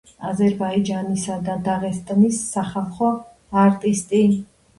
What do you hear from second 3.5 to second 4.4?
არტისტი.